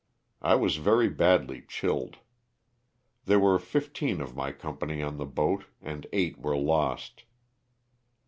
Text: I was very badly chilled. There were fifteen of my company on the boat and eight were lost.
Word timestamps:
I 0.41 0.55
was 0.55 0.77
very 0.77 1.09
badly 1.09 1.61
chilled. 1.67 2.17
There 3.25 3.39
were 3.39 3.59
fifteen 3.59 4.19
of 4.19 4.35
my 4.35 4.51
company 4.51 5.03
on 5.03 5.17
the 5.17 5.27
boat 5.27 5.65
and 5.79 6.07
eight 6.11 6.39
were 6.39 6.57
lost. 6.57 7.23